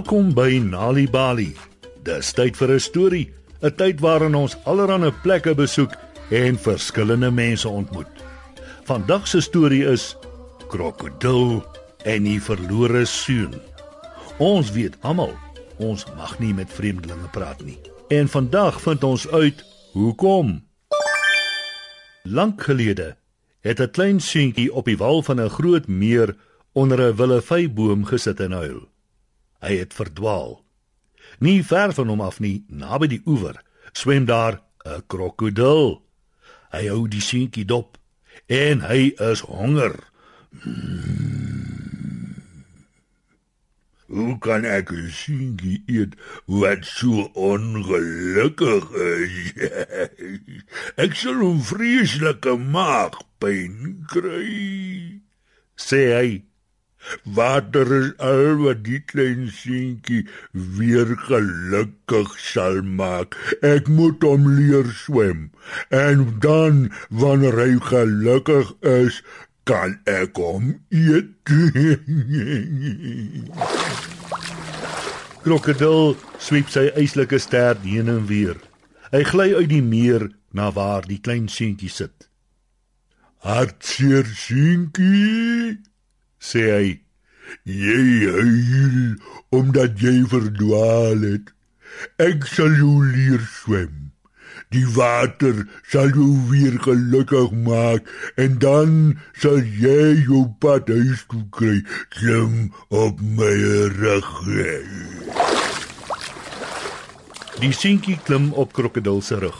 Welkom 0.00 0.30
by 0.32 0.56
Nali 0.64 1.02
Bali. 1.12 1.50
Dis 2.08 2.30
tyd 2.32 2.56
vir 2.56 2.70
'n 2.72 2.80
storie, 2.80 3.28
'n 3.60 3.74
tyd 3.76 4.00
waarin 4.00 4.34
ons 4.34 4.56
allerlei 4.64 5.12
plekke 5.22 5.54
besoek 5.54 5.92
en 6.30 6.56
verskillende 6.56 7.30
mense 7.30 7.68
ontmoet. 7.68 8.08
Vandag 8.84 9.28
se 9.28 9.40
storie 9.40 9.84
is 9.84 10.16
Krokodil 10.68 11.62
en 12.04 12.22
die 12.24 12.40
verlore 12.40 13.04
seun. 13.04 13.60
Ons 14.38 14.72
weet 14.72 14.96
almal, 15.00 15.36
ons 15.76 16.06
mag 16.16 16.38
nie 16.38 16.54
met 16.54 16.72
vreemdelinge 16.72 17.28
praat 17.30 17.60
nie. 17.64 17.78
En 18.08 18.28
vandag 18.28 18.80
vind 18.80 19.04
ons 19.04 19.28
uit 19.28 19.64
hoekom. 19.92 20.64
Lank 22.22 22.62
gelede 22.62 23.16
het 23.60 23.80
'n 23.80 23.90
klein 23.90 24.20
seentjie 24.20 24.72
op 24.72 24.84
die 24.84 24.96
wal 24.96 25.22
van 25.22 25.40
'n 25.40 25.50
groot 25.50 25.88
meer 25.88 26.36
onder 26.72 26.98
'n 27.00 27.16
willeveiboom 27.16 28.04
gesit 28.04 28.40
en 28.40 28.52
huil. 28.52 28.89
Hy 29.60 29.76
het 29.76 29.94
verdwaal. 29.94 30.60
Nie 31.38 31.64
ver 31.64 31.92
van 31.92 32.08
hom 32.08 32.20
af 32.20 32.40
nie, 32.40 32.64
naby 32.68 33.06
die 33.12 33.22
oewer, 33.26 33.60
swem 33.92 34.24
daar 34.24 34.60
'n 34.84 35.02
krokodil. 35.06 36.02
Hy 36.72 36.86
hou 36.86 37.08
die 37.08 37.20
seentjie 37.20 37.64
dop 37.64 37.98
en 38.46 38.80
hy 38.80 39.12
is 39.18 39.40
honger. 39.40 39.94
Hoe 44.10 44.38
kan 44.42 44.64
ek 44.64 44.90
'n 44.90 45.10
seentjie 45.10 45.82
eet 45.86 46.14
wat 46.46 46.84
so 46.84 47.30
ongelukkig 47.34 48.86
is? 48.90 49.36
ek 51.04 51.14
sal 51.14 51.38
hom 51.44 51.60
vreeslike 51.62 52.56
maagpyn 52.58 54.04
kry, 54.10 55.20
sê 55.78 56.02
hy. 56.18 56.49
Water 57.24 57.86
is 57.96 58.10
al 58.18 58.60
wat 58.62 58.82
die 58.84 59.00
klein 59.12 59.48
seentjie 59.54 60.26
weer 60.52 61.16
gelukkig 61.26 62.34
sal 62.38 62.82
maak. 62.82 63.36
Ek 63.66 63.88
moet 63.88 64.22
hom 64.26 64.48
leer 64.58 64.88
swem 65.04 65.50
en 65.88 66.26
dan 66.44 66.88
wanneer 67.08 67.56
hy 67.60 67.72
gelukkig 67.90 68.74
is, 68.86 69.22
kan 69.64 69.98
ek 70.08 70.38
hom 70.40 70.72
eet. 70.90 71.52
Krokodil 75.44 76.16
swiep 76.42 76.68
sy 76.72 76.88
eislike 77.00 77.38
stert 77.40 77.84
heen 77.86 78.10
en 78.12 78.26
weer. 78.28 78.58
Hy 79.10 79.22
gly 79.26 79.48
uit 79.56 79.70
die 79.70 79.84
meer 79.84 80.28
na 80.52 80.70
waar 80.74 81.06
die 81.06 81.20
klein 81.22 81.48
seentjie 81.50 81.90
sit. 81.92 82.28
Hartseer 83.40 84.26
seentjie, 84.36 85.78
sê 86.40 86.66
hy. 86.72 86.90
Jy 87.64 88.04
huil 88.32 89.16
omdat 89.54 89.98
jy 90.00 90.22
verdwaal 90.30 91.24
het. 91.26 91.50
Ek 92.22 92.46
sal 92.48 92.72
jou 92.78 93.00
leer 93.04 93.42
swem. 93.44 94.10
Die 94.70 94.86
water 94.94 95.64
sal 95.90 96.12
jou 96.14 96.30
weer 96.50 96.76
gelukkig 96.84 97.50
maak 97.66 98.06
en 98.38 98.58
dan 98.62 98.92
sal 99.42 99.58
jy 99.58 100.22
jou 100.22 100.44
pad 100.62 100.90
huis 100.90 101.24
toe 101.30 101.42
kry. 101.56 101.80
Klim 102.14 102.70
op 102.88 103.18
my 103.18 103.50
rug. 103.98 104.30
Die 107.60 107.72
seentjie 107.74 108.16
klim 108.24 108.52
op 108.54 108.72
krokodil 108.72 109.20
se 109.26 109.40
rug. 109.42 109.58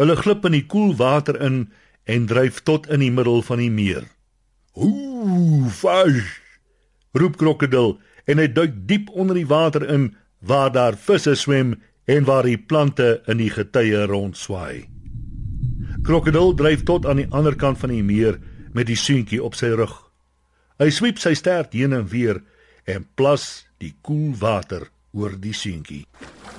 Hulle 0.00 0.16
glip 0.18 0.48
in 0.48 0.56
die 0.56 0.66
koel 0.66 0.96
water 0.98 1.36
in 1.38 1.66
en 2.10 2.26
dryf 2.26 2.64
tot 2.64 2.88
in 2.90 3.04
die 3.04 3.12
middel 3.12 3.44
van 3.44 3.60
die 3.62 3.70
meer. 3.70 4.08
Ooh, 5.24 5.68
vis! 5.72 6.24
roep 7.16 7.36
krokodil 7.40 7.94
en 8.28 8.40
hy 8.42 8.48
duik 8.52 8.74
diep 8.88 9.10
onder 9.14 9.38
die 9.38 9.48
water 9.48 9.84
in 9.88 10.10
waar 10.44 10.72
daar 10.74 10.96
visse 11.00 11.32
swem 11.38 11.76
en 12.10 12.26
waar 12.28 12.44
die 12.44 12.58
plante 12.58 13.22
in 13.30 13.38
die 13.40 13.50
getye 13.52 14.02
rondswaai. 14.10 14.84
Krokodil 16.04 16.52
dryf 16.58 16.82
tot 16.84 17.06
aan 17.08 17.22
die 17.22 17.30
ander 17.32 17.56
kant 17.56 17.80
van 17.80 17.94
die 17.94 18.02
meer 18.04 18.36
met 18.76 18.90
die 18.90 18.98
seentjie 19.00 19.40
op 19.40 19.56
sy 19.56 19.70
rug. 19.78 19.94
Hy 20.82 20.90
swiep 20.92 21.22
sy 21.22 21.32
stert 21.38 21.72
heen 21.72 21.94
en 21.96 22.04
weer 22.10 22.42
en 22.84 23.06
plas 23.16 23.64
die 23.80 23.94
koel 24.04 24.34
water 24.42 24.90
oor 25.16 25.38
die 25.40 25.54
seentjie. 25.56 26.02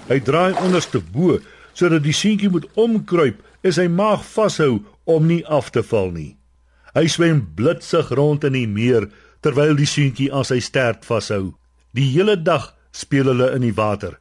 Hy 0.10 0.18
draai 0.26 0.56
onderste 0.64 1.04
bo 1.14 1.38
sodat 1.76 2.02
die 2.08 2.16
seentjie 2.16 2.50
moet 2.50 2.66
omkruip 2.80 3.44
en 3.62 3.78
sy 3.78 3.86
maag 3.92 4.26
vashou 4.32 4.80
om 5.06 5.30
nie 5.30 5.44
af 5.46 5.70
te 5.76 5.86
val 5.86 6.10
nie. 6.16 6.34
Hy 6.96 7.10
swem 7.12 7.42
blitsig 7.56 8.08
rond 8.16 8.46
in 8.48 8.56
die 8.56 8.68
meer 8.72 9.10
terwyl 9.44 9.76
die 9.76 9.90
seentjie 9.90 10.30
aan 10.32 10.48
sy 10.48 10.62
stert 10.64 11.04
vashou. 11.04 11.52
Die 11.92 12.08
hele 12.14 12.38
dag 12.40 12.70
speel 12.96 13.28
hulle 13.34 13.50
in 13.58 13.66
die 13.68 13.76
water. 13.76 14.16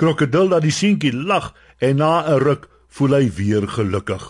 Krokodil 0.00 0.48
laat 0.52 0.64
die 0.64 0.72
seentjie 0.72 1.12
lag 1.12 1.52
en 1.78 2.00
na 2.00 2.24
'n 2.24 2.40
ruk 2.40 2.68
voel 2.88 3.18
hy 3.18 3.26
weer 3.38 3.68
gelukkig. 3.68 4.24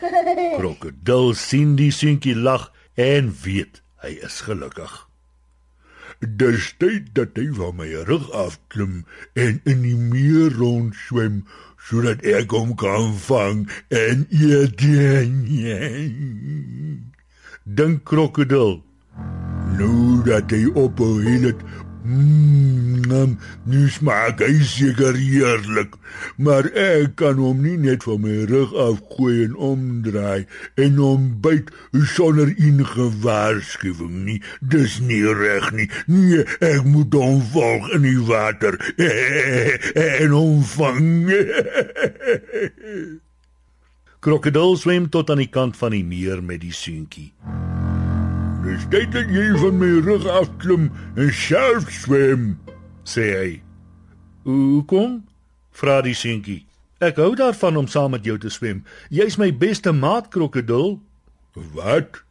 Krokodil 0.58 1.34
sien 1.34 1.76
die 1.76 1.92
seentjie 1.92 2.36
lag 2.36 2.72
en 2.96 3.28
weet 3.44 3.82
hy 4.00 4.16
is 4.24 4.40
gelukkig. 4.48 5.06
Dis 6.20 6.72
tyd 6.80 7.12
dat 7.12 7.36
hy 7.36 7.52
van 7.52 7.76
my 7.76 7.92
rug 8.08 8.32
afklim 8.32 9.04
en 9.36 9.60
in 9.68 9.84
die 9.84 9.96
meer 9.96 10.56
rond 10.56 10.96
swem 11.08 11.44
sodat 11.88 12.24
ek 12.24 12.50
hom 12.56 12.72
kan 12.80 13.12
vang 13.28 13.68
en 13.92 14.24
eet. 14.32 14.80
Dink 17.66 18.04
krokodil. 18.06 18.76
Nou 19.74 20.22
dat 20.22 20.52
hy 20.54 20.68
op 20.78 21.00
het, 21.02 21.64
mmm, 22.06 23.32
nu 23.66 23.88
smaak 23.90 24.38
hy 24.38 24.62
seker 24.62 25.18
heerlik, 25.18 25.96
maar 26.38 26.70
ek 26.70 27.16
kan 27.18 27.42
hom 27.42 27.64
nie 27.66 27.74
net 27.82 28.06
van 28.06 28.22
my 28.22 28.46
rug 28.46 28.70
afgooi 28.70 29.48
en 29.48 29.58
omdraai 29.58 30.46
en 30.78 31.02
hom 31.02 31.26
byt 31.42 31.74
sonder 32.14 32.54
ingewaarskuwing 32.54 34.14
nie. 34.30 34.38
Dis 34.62 35.00
nie 35.02 35.26
reg 35.26 35.66
nie. 35.74 35.90
Nee, 36.06 36.46
ek 36.62 36.86
moet 36.86 37.18
hom 37.18 37.42
volg 37.50 37.90
in 37.98 38.06
die 38.06 38.22
water 38.30 38.78
en 40.22 40.30
hom 40.30 40.62
vang. 40.78 41.14
Krokodil 44.26 44.74
swem 44.74 45.04
tot 45.06 45.30
aan 45.30 45.38
die 45.38 45.52
kant 45.54 45.76
van 45.78 45.92
die 45.94 46.02
meer 46.02 46.40
met 46.42 46.58
die 46.64 46.74
seentjie. 46.74 47.28
Dis 48.66 48.82
tyd 48.90 49.12
dat 49.14 49.28
jy 49.30 49.44
van 49.60 49.76
my 49.78 49.88
rug 50.02 50.24
afklim 50.26 50.88
en 51.14 51.28
self 51.30 51.84
swem, 51.94 52.56
sê 53.06 53.26
hy. 53.30 53.50
"Hoekom?" 54.42 55.22
vra 55.70 56.00
die 56.02 56.14
seentjie. 56.14 56.66
"Ek 56.98 57.16
hou 57.16 57.36
daarvan 57.36 57.76
om 57.76 57.86
saam 57.86 58.10
met 58.10 58.24
jou 58.24 58.38
te 58.38 58.50
swem. 58.50 58.82
Jy's 59.08 59.36
my 59.38 59.52
beste 59.54 59.92
maat, 59.92 60.28
krokodil." 60.28 61.00
"Wat? 61.54 62.24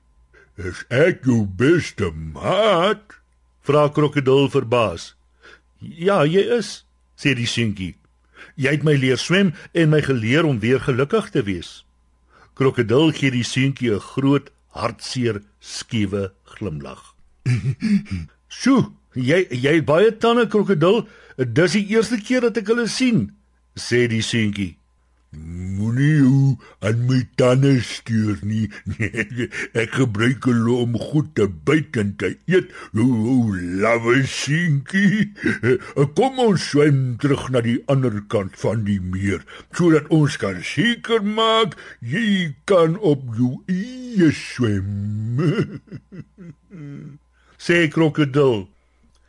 Is 0.57 0.83
ek 0.89 1.23
jou 1.23 1.47
beste 1.47 2.11
maat?" 2.11 3.15
vra 3.61 3.87
krokodil 3.87 4.49
verbaas. 4.49 5.15
"Ja, 5.79 6.25
jy 6.25 6.43
is," 6.57 6.85
sê 7.15 7.33
die 7.33 7.47
seentjie. 7.47 7.95
"Jy 8.55 8.71
het 8.71 8.83
my 8.83 8.95
leer 8.95 9.17
swem 9.17 9.53
en 9.71 9.89
my 9.89 10.01
geleer 10.01 10.43
om 10.45 10.59
weer 10.59 10.79
gelukkig 10.79 11.29
te 11.29 11.43
wees." 11.43 11.85
Krokodil 12.53 13.11
gee 13.11 13.31
die 13.31 13.43
seentjie 13.43 13.93
'n 13.93 13.99
groot 13.99 14.51
hartseer 14.75 15.41
skiewe 15.59 16.29
glimlag. 16.55 17.01
"Sjoe, 18.59 18.91
jy 19.13 19.45
jy 19.49 19.75
het 19.79 19.85
baie 19.87 20.11
tande 20.17 20.47
krokodil. 20.47 21.05
Dis 21.37 21.75
die 21.75 21.87
eerste 21.95 22.19
keer 22.21 22.41
dat 22.47 22.57
ek 22.57 22.67
hulle 22.71 22.87
sien," 22.87 23.29
sê 23.75 24.05
die 24.11 24.23
seentjie. 24.23 24.75
Moenie 25.35 26.21
hoe 26.21 26.57
aan 26.79 27.05
my 27.09 27.19
tande 27.35 27.73
stuur 27.83 28.39
nie. 28.47 28.69
ek 29.81 29.97
gebruik 29.99 30.47
hulle 30.47 30.77
om 30.85 30.95
goed 30.99 31.33
te 31.37 31.47
byt 31.67 31.99
en 32.01 32.13
te 32.21 32.31
eet. 32.47 32.71
O, 32.95 33.51
lawe 33.83 34.21
seentjie. 34.29 35.31
Kom 36.17 36.39
ons 36.43 36.69
swem 36.71 37.01
terug 37.21 37.49
na 37.51 37.63
die 37.65 37.79
ander 37.91 38.21
kant 38.31 38.55
van 38.61 38.85
die 38.87 39.01
meer 39.03 39.43
sodat 39.75 40.07
ons 40.13 40.37
kan 40.39 40.61
seker 40.63 41.23
maak 41.25 41.75
jy 41.99 42.55
kan 42.69 42.95
op 43.03 43.23
jou 43.35 43.57
eie 43.71 44.31
swem. 44.35 44.87
sê 47.65 47.87
krokodil. 47.91 48.65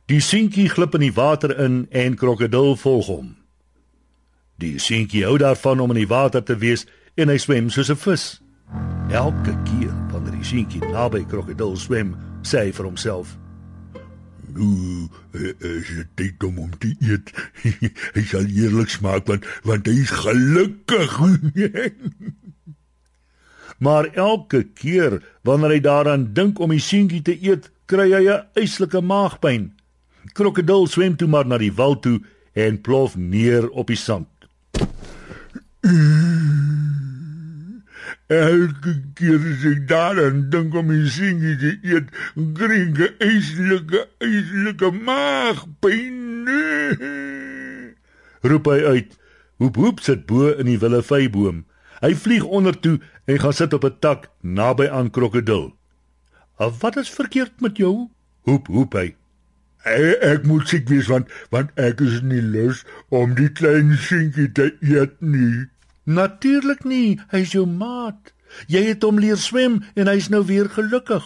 Die 0.06 0.20
seentjie 0.22 0.68
glip 0.70 0.94
in 0.94 1.08
die 1.08 1.14
water 1.14 1.54
in 1.62 1.86
en 1.90 2.16
krokodil 2.20 2.76
volg 2.78 3.10
hom. 3.10 3.34
Die 4.56 4.78
seentjie 4.80 5.26
hou 5.26 5.36
daarvan 5.36 5.80
om 5.84 5.92
in 5.92 5.98
die 6.00 6.08
water 6.08 6.40
te 6.42 6.56
wees 6.56 6.86
en 7.20 7.28
hy 7.28 7.36
swem 7.36 7.68
soos 7.70 7.90
'n 7.92 8.00
vis. 8.00 8.24
Elke 9.12 9.52
keer 9.68 9.92
wanneer 10.12 10.32
die 10.32 10.44
seentjie 10.44 10.80
naby 10.80 11.24
krokodil 11.28 11.76
swem, 11.76 12.14
sê 12.42 12.64
hy 12.64 12.72
vir 12.72 12.86
homself: 12.88 13.36
"Nu 14.54 15.08
is 15.32 15.88
dit 15.88 16.08
tyd 16.14 16.44
om 16.44 16.56
hom 16.56 16.72
te 16.78 16.94
eet. 17.00 17.32
hy 18.16 18.22
sal 18.24 18.48
eerlik 18.48 18.88
smaak 18.88 19.26
want 19.26 19.44
want 19.64 19.86
hy 19.86 19.92
is 19.92 20.10
gelukkig." 20.10 21.20
maar 23.84 24.08
elke 24.14 24.64
keer 24.64 25.22
wanneer 25.44 25.70
hy 25.70 25.80
daaraan 25.80 26.32
dink 26.32 26.60
om 26.60 26.70
die 26.70 26.80
seentjie 26.80 27.22
te 27.22 27.36
eet, 27.36 27.68
kry 27.84 28.08
hy 28.08 28.24
'n 28.24 28.46
eislike 28.56 29.00
maagpyn. 29.00 29.72
Krokodil 30.32 30.86
swem 30.86 31.16
toe 31.16 31.28
maar 31.28 31.46
na 31.46 31.58
die 31.58 31.72
wal 31.72 32.00
toe 32.00 32.20
en 32.54 32.80
plof 32.80 33.16
neer 33.16 33.68
op 33.68 33.92
die 33.92 34.00
sand. 34.00 34.35
Elke 38.26 38.92
keer 39.14 39.38
as 39.38 39.62
ek 39.70 39.84
daaraan 39.86 40.48
dink 40.50 40.74
om 40.74 40.88
die 40.90 41.06
singie 41.06 41.54
te 41.60 41.76
eet, 41.86 42.08
kring 42.58 42.96
ek 42.98 43.20
eislike, 43.22 44.00
eislike 44.18 44.90
maagpyn. 45.06 46.50
Roep 48.42 48.66
hy 48.72 48.80
uit. 48.82 49.14
Hoep 49.62 49.78
hoep 49.78 50.02
sit 50.02 50.26
bo 50.26 50.50
in 50.50 50.66
die 50.66 50.78
willeveiboom. 50.82 51.62
Hy 52.02 52.12
vlieg 52.18 52.42
onder 52.44 52.74
toe 52.74 52.98
en 53.30 53.38
gaan 53.40 53.54
sit 53.54 53.72
op 53.72 53.86
'n 53.86 53.98
tak 54.00 54.26
naby 54.42 54.88
aan 54.90 55.10
krokodil. 55.10 55.76
"Af 56.58 56.80
wat 56.80 56.96
is 56.96 57.10
verkeerd 57.10 57.60
met 57.60 57.76
jou?" 57.76 58.10
Hoep 58.42 58.66
hoep 58.66 58.92
hy. 58.92 59.14
Ek, 59.84 60.22
ek 60.22 60.42
moet 60.44 60.68
siek 60.68 60.88
wees 60.88 61.06
want 61.06 61.30
want 61.50 61.70
ek 61.78 62.00
is 62.00 62.20
nie 62.22 62.42
lus 62.42 62.84
om 63.08 63.34
die 63.34 63.48
klein 63.48 63.96
singie 63.96 64.52
te 64.52 64.74
eet 64.80 65.14
nie. 65.20 65.70
Natuurlik 66.06 66.84
nie, 66.86 67.18
hy 67.34 67.42
is 67.42 67.52
jou 67.56 67.66
maat. 67.66 68.32
Jy 68.70 68.84
het 68.92 69.02
hom 69.02 69.18
leer 69.18 69.40
swem 69.42 69.80
en 69.98 70.06
hy's 70.06 70.30
nou 70.30 70.44
weer 70.46 70.70
gelukkig. 70.70 71.24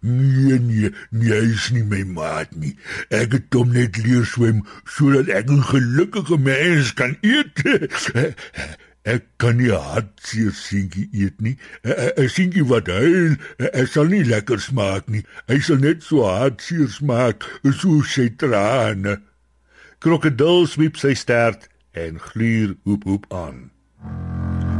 Nee 0.00 0.58
nee, 0.58 0.90
nee, 1.10 1.28
hy 1.28 1.48
is 1.52 1.66
nie 1.74 1.82
my 1.84 2.04
maat 2.08 2.54
nie. 2.56 2.72
Ek 3.12 3.34
het 3.36 3.56
hom 3.58 3.74
net 3.74 3.98
leer 4.00 4.24
swem 4.24 4.62
sodat 4.86 5.28
ek 5.28 5.50
'n 5.50 5.66
gelukkige 5.72 6.38
mens 6.38 6.94
kan 6.94 7.18
eet. 7.20 7.60
Ek 9.04 9.24
kan 9.40 9.56
nie 9.56 9.72
hartseer 9.72 10.52
singie 10.52 11.08
eet 11.12 11.40
nie. 11.40 11.56
'n 11.84 12.28
Singie 12.28 12.64
wat 12.68 12.86
huil, 12.86 13.36
hy 13.58 13.84
sal 13.88 14.08
nie 14.12 14.24
lekker 14.24 14.60
smaak 14.60 15.08
nie. 15.08 15.24
Hy 15.48 15.58
sal 15.58 15.80
net 15.80 16.02
so 16.04 16.24
hartseer 16.24 16.88
smaak 16.88 17.44
soos 17.64 18.14
sy 18.14 18.28
trane. 18.36 19.20
Krokodil 19.98 20.66
swiep 20.68 20.96
sy 20.96 21.14
stert 21.14 21.68
en 21.92 22.20
gluur 22.20 22.76
hoep 22.84 23.04
hoep 23.04 23.26
aan. 23.32 23.70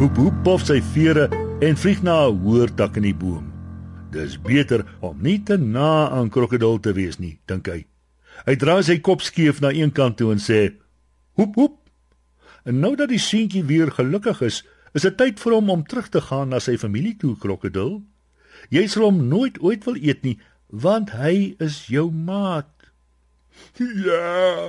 Hoep 0.01 0.17
hoep 0.17 0.37
pof 0.47 0.63
sy 0.65 0.79
vere 0.95 1.27
en 1.61 1.75
vlieg 1.77 1.99
na 2.01 2.15
'n 2.29 2.39
hoër 2.41 2.71
tak 2.73 2.97
in 2.97 3.05
die 3.05 3.19
boom. 3.23 3.53
Dis 4.11 4.39
beter 4.41 4.85
om 5.01 5.19
nie 5.21 5.43
te 5.45 5.59
na 5.59 6.09
aan 6.09 6.31
krokodil 6.31 6.81
te 6.81 6.93
wees 6.93 7.19
nie, 7.19 7.39
dink 7.47 7.69
hy. 7.69 7.85
Hy 8.47 8.57
draai 8.57 8.83
sy 8.83 8.97
kop 8.99 9.21
skeef 9.21 9.61
na 9.61 9.69
een 9.69 9.93
kant 9.93 10.17
toe 10.17 10.33
en 10.33 10.39
sê: 10.39 10.73
"Hoep 11.37 11.55
hoep." 11.55 11.77
En 12.65 12.81
nou 12.81 12.97
dat 12.97 13.09
die 13.09 13.19
seentjie 13.19 13.65
weer 13.65 13.93
gelukkig 13.93 14.41
is, 14.41 14.65
is 14.95 15.03
dit 15.03 15.17
tyd 15.17 15.41
vir 15.41 15.53
hom 15.53 15.71
om 15.71 15.85
terug 15.85 16.09
te 16.09 16.21
gaan 16.21 16.49
na 16.49 16.59
sy 16.59 16.79
familie 16.79 17.17
toe, 17.17 17.37
krokodil. 17.37 18.03
Jy 18.71 18.87
sal 18.87 19.03
hom 19.03 19.29
nooit 19.29 19.61
ooit 19.61 19.85
wil 19.85 19.97
eet 19.97 20.23
nie, 20.23 20.39
want 20.69 21.11
hy 21.11 21.57
is 21.59 21.87
jou 21.87 22.11
maat. 22.11 22.73
Ja. 23.77 24.69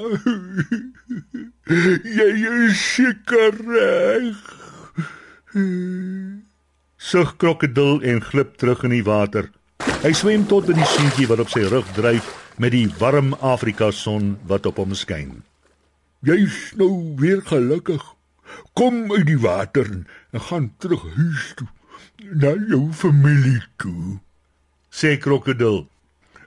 Jy 2.20 2.32
is 2.68 2.96
seker 2.96 3.56
reg. 3.64 4.61
Sug 5.52 7.36
krokodil 7.38 8.02
en 8.02 8.22
glip 8.24 8.56
terug 8.58 8.86
in 8.88 8.94
die 8.96 9.04
water. 9.04 9.50
Hy 10.02 10.14
swem 10.16 10.46
tot 10.48 10.70
in 10.72 10.80
die 10.80 10.88
seentjie 10.88 11.28
wat 11.28 11.42
op 11.44 11.52
sy 11.52 11.66
rug 11.68 11.88
dryf 11.98 12.30
met 12.62 12.72
die 12.72 12.88
warm 13.02 13.34
Afrika 13.44 13.90
son 13.92 14.38
wat 14.48 14.70
op 14.70 14.80
hom 14.80 14.94
skyn. 14.96 15.42
Jy's 16.24 16.72
nou 16.80 17.18
weer 17.20 17.42
gelukkig. 17.44 18.02
Kom 18.78 19.12
uit 19.12 19.26
die 19.28 19.40
water 19.42 19.88
en 19.92 20.46
gaan 20.48 20.72
terug 20.80 21.04
huis 21.18 21.52
toe 21.60 21.68
na 22.32 22.54
jou 22.70 22.92
familie 22.96 23.60
toe. 23.82 24.20
Sê 24.92 25.18
krokodil. 25.20 25.88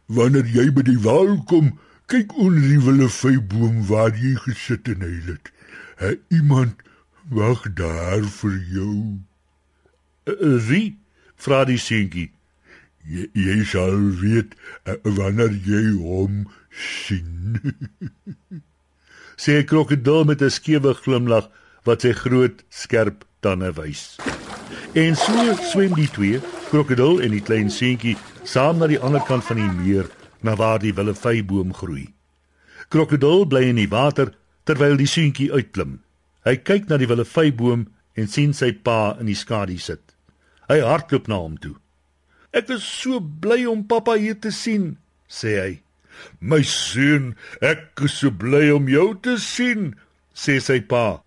Wanneer 0.06 0.48
jy 0.48 0.68
by 0.72 0.84
die 0.86 1.00
wal 1.04 1.36
kom, 1.50 1.74
kyk 2.08 2.32
onder 2.40 2.64
die 2.72 2.80
willeveiboom 2.80 3.84
waar 3.88 4.16
jy 4.16 4.34
gesit 4.46 4.88
en 4.92 5.04
huil 5.04 5.34
het. 5.34 5.52
Ha, 6.00 6.12
iemand 6.32 6.80
wag 7.30 7.62
daar 7.74 8.22
vir 8.22 8.58
jou. 8.72 8.96
Uh, 10.24 10.58
wie? 10.68 10.98
vra 11.36 11.64
die 11.68 11.78
seentjie. 11.80 12.30
Jy, 13.04 13.26
jy 13.36 13.56
sal 13.68 13.98
weet 14.20 14.54
uh, 14.88 14.96
wanneer 15.04 15.52
jy 15.66 15.82
hom 16.00 16.44
sien. 16.70 17.58
Sê 19.44 19.64
krokodil 19.66 20.24
met 20.24 20.42
'n 20.42 20.50
skewe 20.50 20.94
glimlag 20.94 21.50
wat 21.84 22.06
sy 22.06 22.12
groot, 22.16 22.64
skerp 22.70 23.24
tande 23.40 23.72
wys. 23.76 24.16
En 24.94 25.16
so 25.16 25.56
swem 25.68 25.92
die 25.98 26.08
twee, 26.08 26.40
krokodil 26.70 27.20
en 27.20 27.34
die 27.34 27.42
klein 27.42 27.70
seentjie, 27.70 28.16
saam 28.44 28.78
na 28.78 28.86
die 28.86 29.00
ander 29.00 29.20
kant 29.26 29.44
van 29.44 29.60
die 29.60 29.72
meer, 29.82 30.08
na 30.40 30.54
waar 30.56 30.78
die 30.78 30.94
willeveiboom 30.94 31.74
groei. 31.74 32.14
Krokodil 32.88 33.44
bly 33.50 33.68
in 33.72 33.80
die 33.80 33.90
water 33.90 34.32
terwyl 34.64 34.96
die 34.96 35.10
seentjie 35.10 35.50
uitklim. 35.52 35.98
Hy 36.44 36.58
kyk 36.60 36.90
na 36.90 36.98
die 37.00 37.08
willeveiboom 37.08 37.86
en 38.20 38.28
sien 38.28 38.52
sy 38.52 38.70
pa 38.86 39.16
in 39.20 39.30
die 39.30 39.38
skadu 39.38 39.78
sit. 39.80 40.12
Hy 40.68 40.80
hardloop 40.84 41.28
na 41.28 41.40
hom 41.40 41.56
toe. 41.56 41.76
"Ek 42.52 42.70
is 42.70 42.84
so 42.84 43.20
bly 43.20 43.64
om 43.66 43.84
pappa 43.84 44.14
hier 44.20 44.34
te 44.34 44.50
sien," 44.50 44.96
sê 45.28 45.52
hy. 45.60 45.80
"My 46.40 46.62
seun, 46.62 47.34
ek 47.60 48.00
is 48.04 48.14
so 48.20 48.30
bly 48.30 48.70
om 48.70 48.88
jou 48.88 49.14
te 49.14 49.38
sien," 49.38 49.94
sê 50.34 50.60
sy 50.60 50.80
pa. 50.80 51.22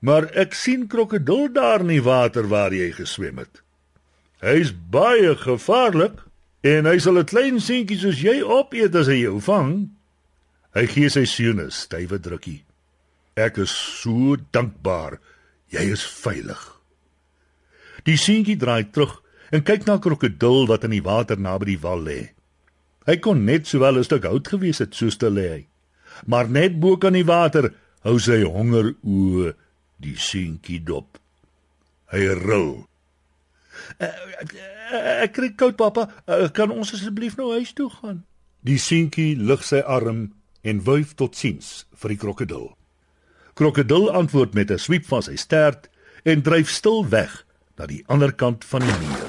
"Maar 0.00 0.30
ek 0.34 0.54
sien 0.54 0.88
krokodil 0.88 1.52
daar 1.52 1.80
in 1.80 1.88
die 1.88 2.02
water 2.02 2.48
waar 2.48 2.72
jy 2.72 2.92
geswem 2.92 3.38
het. 3.38 3.60
Hy's 4.40 4.72
baie 4.72 5.36
gevaarlik 5.36 6.18
en 6.64 6.86
hy 6.86 6.98
sal 6.98 7.18
'n 7.18 7.26
klein 7.26 7.60
seentjie 7.60 7.98
soos 7.98 8.20
jy 8.20 8.42
opeet 8.42 8.94
as 8.94 9.06
hy 9.06 9.20
jou 9.20 9.40
vang." 9.40 9.90
Hy 10.74 10.86
gee 10.86 11.08
sy 11.10 11.24
seun 11.24 11.60
'n 11.60 11.70
stywe 11.70 12.18
drukkie. 12.18 12.64
"Ek 13.40 13.58
is 13.58 13.72
so 13.72 14.36
dankbaar. 14.52 15.18
Jy 15.72 15.84
is 15.92 16.04
veilig." 16.04 16.60
Die 18.04 18.16
seentjie 18.16 18.56
draai 18.56 18.90
terug 18.92 19.22
en 19.50 19.62
kyk 19.62 19.86
na 19.86 19.98
krokodil 19.98 20.66
wat 20.70 20.84
in 20.84 20.94
die 20.94 21.04
water 21.04 21.38
naby 21.38 21.72
die 21.72 21.80
wal 21.82 22.04
lê. 22.06 22.20
Hy 23.08 23.16
kon 23.16 23.44
net 23.44 23.66
sowel 23.66 23.98
'n 23.98 24.04
stuk 24.04 24.24
hout 24.24 24.48
gewees 24.48 24.78
het 24.78 24.94
soos 24.94 25.16
te 25.16 25.30
lê. 25.30 25.66
Maar 26.26 26.48
net 26.48 26.80
bo 26.80 26.96
kan 26.96 27.12
die 27.12 27.24
water 27.24 27.72
hou 28.04 28.18
sy 28.18 28.42
honger 28.42 28.94
o 29.04 29.52
die 30.00 30.16
seentjie 30.16 30.80
dop. 30.84 31.18
Hy 32.12 32.26
ril. 32.44 32.86
Ek 34.90 35.32
kry 35.32 35.52
koud 35.56 35.76
pappa, 35.76 36.08
kan 36.52 36.70
ons 36.70 36.92
asseblief 36.94 37.36
nou 37.36 37.52
huis 37.52 37.72
toe 37.72 37.90
gaan? 37.90 38.24
Die 38.66 38.78
seentjie 38.78 39.36
lig 39.36 39.62
sy 39.64 39.80
arm 39.80 40.32
en 40.62 40.84
wuif 40.84 41.14
tot 41.14 41.36
siens 41.36 41.86
vir 41.96 42.14
die 42.14 42.20
krokodil. 42.20 42.70
Krokodil 43.54 44.10
antwoord 44.10 44.54
met 44.54 44.70
'n 44.70 44.78
swiep 44.78 45.06
van 45.06 45.22
sy 45.22 45.36
stert 45.36 45.90
en 46.22 46.42
dryf 46.42 46.70
stil 46.70 47.08
weg 47.08 47.46
na 47.76 47.86
die 47.86 48.02
ander 48.06 48.32
kant 48.32 48.64
van 48.64 48.80
die 48.80 48.98
meer. 49.00 49.28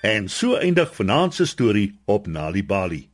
En 0.00 0.28
so 0.28 0.56
eindig 0.56 0.94
vanaand 0.94 1.34
se 1.34 1.46
storie 1.46 1.98
op 2.04 2.26
Nali 2.26 2.64
Bali. 2.64 3.08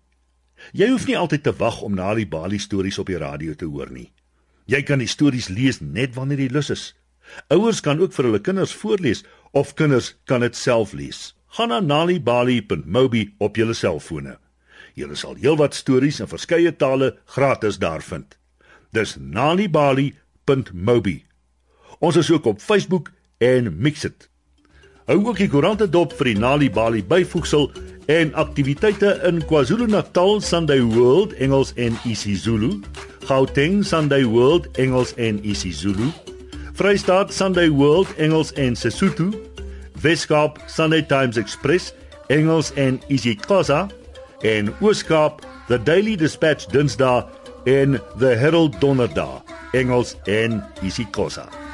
Jy 0.72 0.88
hoef 0.90 1.06
nie 1.06 1.18
altyd 1.18 1.42
te 1.42 1.52
wag 1.58 1.80
om 1.82 1.94
Nali 1.94 2.28
Bali 2.28 2.58
stories 2.58 2.98
op 2.98 3.06
die 3.06 3.18
radio 3.18 3.54
te 3.54 3.64
hoor 3.64 3.90
nie. 3.90 4.12
Jy 4.66 4.82
kan 4.82 4.98
die 4.98 5.10
stories 5.10 5.48
lees 5.48 5.80
net 5.80 6.14
wanneer 6.14 6.38
jy 6.38 6.48
lus 6.54 6.70
is. 6.70 6.94
Ouers 7.50 7.80
kan 7.82 8.00
ook 8.00 8.14
vir 8.14 8.24
hulle 8.28 8.40
kinders 8.40 8.74
voorlees 8.74 9.24
of 9.52 9.74
kinders 9.74 10.14
kan 10.24 10.40
dit 10.40 10.56
self 10.56 10.92
lees. 10.92 11.34
Gaan 11.58 11.68
na 11.68 11.80
nalibali.mobi 11.80 13.34
op 13.38 13.56
jou 13.56 13.74
selfone. 13.74 14.38
Jy 14.94 15.14
sal 15.14 15.36
heelwat 15.36 15.74
stories 15.74 16.20
in 16.20 16.30
verskeie 16.30 16.72
tale 16.76 17.16
gratis 17.26 17.78
daar 17.78 18.02
vind. 18.02 18.38
Dis 18.92 19.16
nalibali.mobi. 19.18 21.24
Ons 21.98 22.16
is 22.16 22.30
ook 22.30 22.44
op 22.44 22.60
Facebook 22.60 23.10
en 23.38 23.76
Mixit. 23.78 24.28
Hou 25.06 25.20
ook 25.22 25.38
die 25.38 25.48
koerante 25.48 25.86
dop 25.88 26.14
vir 26.18 26.32
die 26.32 26.38
Nali 26.38 26.68
Bali 26.70 27.02
byvoegsel 27.06 27.68
en 28.10 28.32
aktiwiteite 28.34 29.12
in 29.26 29.38
KwaZulu-Natal 29.46 30.40
Sunday 30.42 30.82
World 30.82 31.34
Engels 31.42 31.72
en 31.78 31.94
isiZulu, 32.04 32.80
Gauteng 33.26 33.84
Sunday 33.86 34.26
World 34.26 34.66
Engels 34.82 35.14
en 35.14 35.38
isiZulu, 35.46 36.10
Vrystaat 36.74 37.32
Sunday 37.32 37.70
World 37.70 38.10
Engels 38.18 38.52
en 38.52 38.76
Sesotho, 38.76 39.30
Weskaap 40.02 40.58
Sunday 40.66 41.02
Times 41.02 41.36
Express 41.36 41.94
Engels 42.28 42.72
en 42.74 43.00
isiXhosa 43.08 43.88
en 44.42 44.74
Ooskaap 44.80 45.46
The 45.68 45.82
Daily 45.82 46.16
Dispatch 46.16 46.66
Dinsdae 46.66 47.24
en 47.66 48.00
The 48.18 48.36
Herald 48.36 48.78
Donderdag 48.80 49.42
Engels 49.72 50.16
en 50.26 50.62
isiXhosa. 50.82 51.65